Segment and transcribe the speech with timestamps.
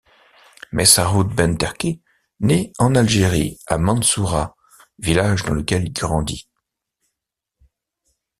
[0.71, 2.01] Messaoud Benterki
[2.39, 4.55] naît en Algérie à Mansoura,
[4.97, 6.49] village dans lequel il grandit.